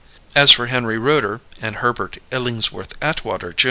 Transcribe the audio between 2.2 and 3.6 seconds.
Illingsworth Atwater, Jr.